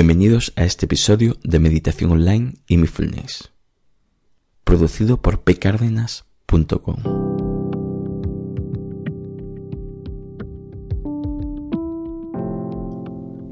[0.00, 3.50] Bienvenidos a este episodio de Meditación Online y Mindfulness,
[4.62, 7.02] producido por pcardenas.com.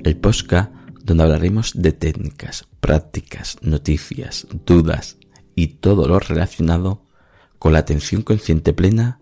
[0.04, 0.72] El podcast
[1.02, 5.18] donde hablaremos de técnicas, prácticas, noticias, dudas
[5.56, 7.02] y todo lo relacionado
[7.58, 9.20] con la atención consciente plena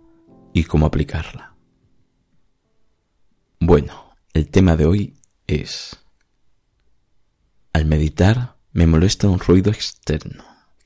[0.53, 1.55] y cómo aplicarla.
[3.61, 5.17] Bueno, el tema de hoy
[5.47, 6.04] es
[7.75, 10.45] al meditar me molesta un ruido externo.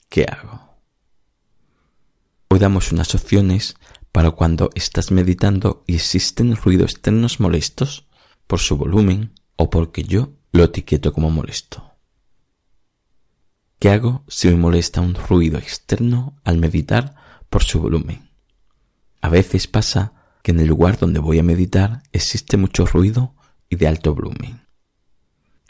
[0.09, 0.79] ¿Qué hago?
[2.49, 3.77] Hoy damos unas opciones
[4.11, 8.07] para cuando estás meditando y existen ruidos externos molestos
[8.47, 11.93] por su volumen o porque yo lo etiqueto como molesto.
[13.79, 17.17] ¿Qué hago si me molesta un ruido externo al meditar
[17.51, 18.31] por su volumen?
[19.21, 23.35] A veces pasa que en el lugar donde voy a meditar existe mucho ruido
[23.69, 24.68] y de alto volumen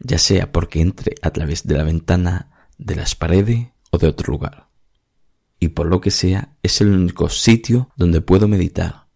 [0.00, 4.32] ya sea porque entre a través de la ventana, de las paredes o de otro
[4.32, 4.68] lugar.
[5.60, 9.06] Y por lo que sea, es el único sitio donde puedo meditar,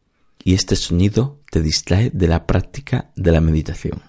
[0.43, 4.03] y este sonido te distrae de la práctica de la meditación.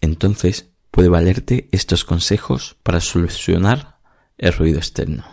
[0.00, 3.98] Entonces, puede valerte estos consejos para solucionar
[4.36, 5.24] el ruido externo.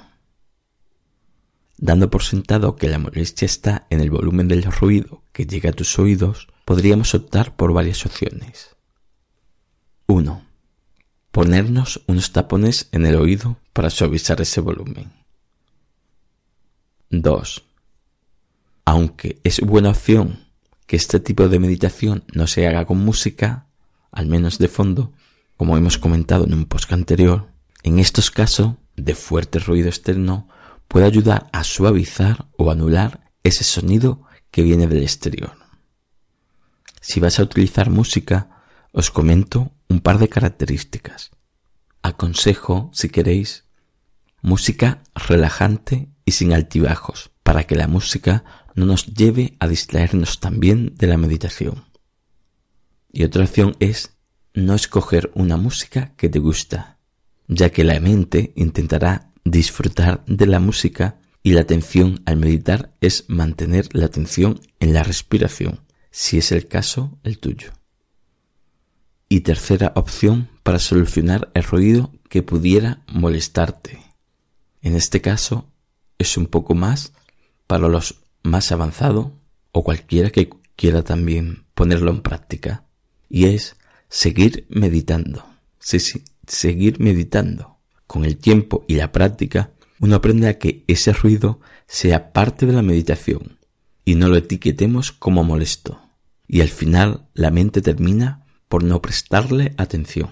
[1.78, 5.74] Dando por sentado que la molestia está en el volumen del ruido que llega a
[5.74, 8.75] tus oídos, podríamos optar por varias opciones.
[10.08, 10.46] 1.
[11.32, 15.12] Ponernos unos tapones en el oído para suavizar ese volumen.
[17.10, 17.64] 2.
[18.86, 20.46] Aunque es buena opción
[20.86, 23.66] que este tipo de meditación no se haga con música,
[24.12, 25.12] al menos de fondo,
[25.58, 27.48] como hemos comentado en un post anterior,
[27.82, 30.48] en estos casos de fuerte ruido externo
[30.88, 35.58] puede ayudar a suavizar o anular ese sonido que viene del exterior.
[37.02, 41.32] Si vas a utilizar música, os comento un par de características.
[42.02, 43.66] Aconsejo, si queréis,
[44.42, 48.44] música relajante y sin altibajos, para que la música
[48.76, 51.86] no nos lleve a distraernos también de la meditación.
[53.12, 54.18] Y otra opción es
[54.54, 56.98] no escoger una música que te gusta,
[57.48, 63.26] ya que la mente intentará disfrutar de la música y la atención al meditar es
[63.28, 65.82] mantener la atención en la respiración,
[66.12, 67.72] si es el caso el tuyo.
[69.28, 74.00] Y tercera opción para solucionar el ruido que pudiera molestarte.
[74.82, 75.72] En este caso
[76.18, 77.14] es un poco más
[77.68, 79.32] para los más avanzados
[79.72, 82.86] o cualquiera que quiera también ponerlo en práctica.
[83.30, 83.76] Y es
[84.10, 85.46] seguir meditando.
[85.80, 86.00] Sí,
[86.48, 87.78] seguir meditando.
[88.08, 92.74] Con el tiempo y la práctica, uno aprende a que ese ruido sea parte de
[92.74, 93.60] la meditación
[94.04, 96.00] y no lo etiquetemos como molesto.
[96.48, 100.30] Y al final la mente termina por no prestarle atención.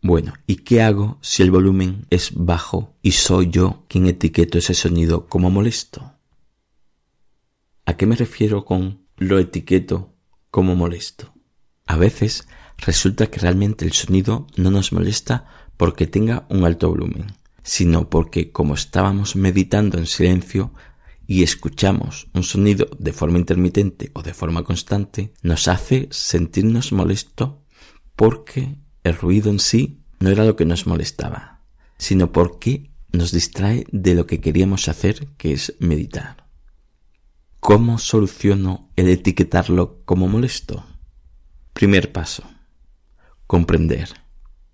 [0.00, 4.74] Bueno, ¿y qué hago si el volumen es bajo y soy yo quien etiqueto ese
[4.74, 6.14] sonido como molesto?
[7.86, 10.12] ¿A qué me refiero con lo etiqueto
[10.50, 11.32] como molesto?
[11.86, 15.46] A veces resulta que realmente el sonido no nos molesta
[15.76, 17.26] porque tenga un alto volumen,
[17.62, 20.72] sino porque como estábamos meditando en silencio,
[21.32, 27.64] y escuchamos un sonido de forma intermitente o de forma constante, nos hace sentirnos molesto
[28.16, 31.64] porque el ruido en sí no era lo que nos molestaba,
[31.96, 36.48] sino porque nos distrae de lo que queríamos hacer, que es meditar.
[37.60, 40.84] ¿Cómo soluciono el etiquetarlo como molesto?
[41.72, 42.44] Primer paso.
[43.46, 44.10] Comprender.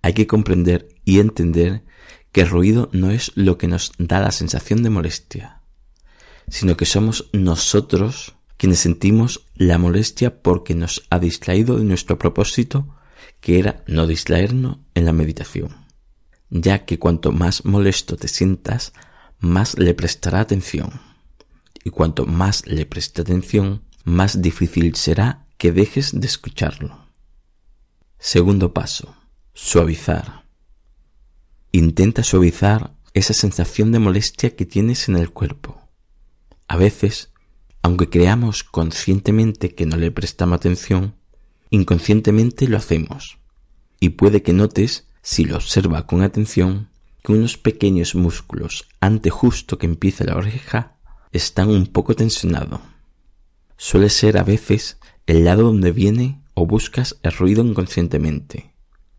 [0.01, 1.85] Hay que comprender y entender
[2.33, 5.58] que el ruido no es lo que nos da la sensación de molestia,
[6.49, 12.93] sino que somos nosotros quienes sentimos la molestia porque nos ha distraído de nuestro propósito,
[13.39, 15.85] que era no distraernos en la meditación,
[16.49, 18.91] ya que cuanto más molesto te sientas,
[19.39, 20.99] más le prestará atención,
[21.85, 27.05] y cuanto más le preste atención, más difícil será que dejes de escucharlo.
[28.17, 29.15] Segundo paso,
[29.53, 30.43] suavizar.
[31.71, 35.78] Intenta suavizar esa sensación de molestia que tienes en el cuerpo
[36.69, 37.31] a veces,
[37.81, 41.15] aunque creamos conscientemente que no le prestamos atención,
[41.71, 43.39] inconscientemente lo hacemos.
[43.99, 46.89] Y puede que notes, si lo observa con atención,
[47.23, 50.95] que unos pequeños músculos ante justo que empiece la oreja
[51.31, 52.81] están un poco tensionados.
[53.75, 58.75] Suele ser a veces el lado donde viene o buscas el ruido inconscientemente.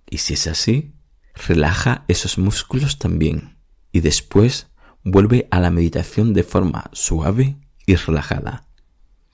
[0.08, 0.94] Y si es así,
[1.34, 3.58] relaja esos músculos también.
[3.90, 4.68] Y después
[5.04, 7.56] vuelve a la meditación de forma suave
[7.86, 8.64] y relajada.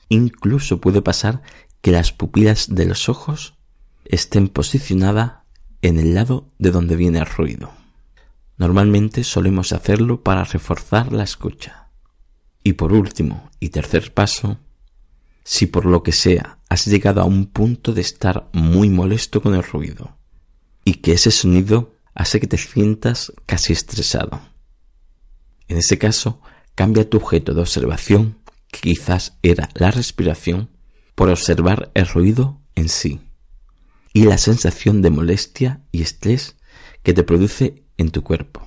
[0.08, 1.42] Incluso puede pasar
[1.80, 3.54] que las pupilas de los ojos
[4.04, 5.34] estén posicionadas
[5.82, 7.72] en el lado de donde viene el ruido.
[8.56, 11.90] Normalmente solemos hacerlo para reforzar la escucha.
[12.62, 14.58] Y por último y tercer paso,
[15.44, 19.54] si por lo que sea has llegado a un punto de estar muy molesto con
[19.54, 20.16] el ruido
[20.84, 24.40] y que ese sonido hace que te sientas casi estresado.
[25.68, 26.40] En ese caso,
[26.74, 30.70] cambia tu objeto de observación, que quizás era la respiración,
[31.14, 33.20] por observar el ruido en sí
[34.12, 36.56] y la sensación de molestia y estrés
[37.02, 38.66] que te produce en tu cuerpo.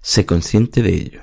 [0.00, 1.22] Sé consciente de ello.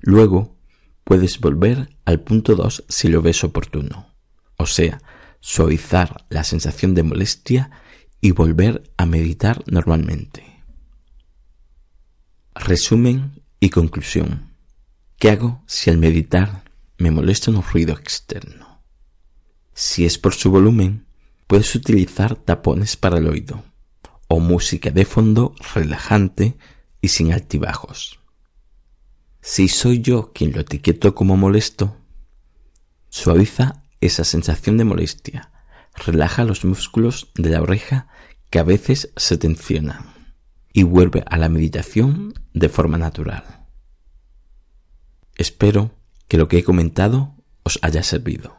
[0.00, 0.56] Luego
[1.04, 4.12] puedes volver al punto 2 si lo ves oportuno,
[4.56, 5.00] o sea,
[5.40, 7.70] suavizar la sensación de molestia
[8.20, 10.62] y volver a meditar normalmente.
[12.54, 14.50] Resumen y conclusión.
[15.18, 16.64] ¿Qué hago si al meditar
[16.98, 18.82] me molesta un ruido externo?
[19.72, 21.06] Si es por su volumen,
[21.46, 23.64] puedes utilizar tapones para el oído
[24.28, 26.58] o música de fondo relajante
[27.00, 28.20] y sin altibajos.
[29.40, 31.96] Si soy yo quien lo etiqueto como molesto,
[33.08, 35.52] suaviza esa sensación de molestia,
[35.94, 38.08] relaja los músculos de la oreja
[38.50, 40.13] que a veces se tensionan
[40.74, 43.64] y vuelve a la meditación de forma natural.
[45.36, 45.92] Espero
[46.28, 48.56] que lo que he comentado os haya servido.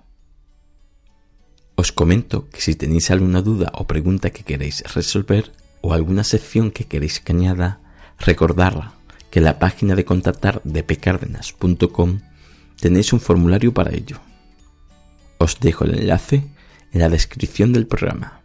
[1.75, 5.51] Os comento que si tenéis alguna duda o pregunta que queréis resolver
[5.81, 7.81] o alguna sección que queréis que añada,
[8.17, 8.95] recordad
[9.29, 12.21] que en la página de contactar de pcardenas.com
[12.79, 14.23] tenéis un formulario para ello.
[15.37, 16.47] Os dejo el enlace
[16.93, 18.39] en la descripción del programa.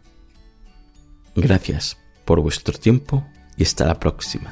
[1.35, 1.95] Gracias
[2.25, 3.25] por vuestro tiempo
[3.61, 4.51] y hasta la próxima.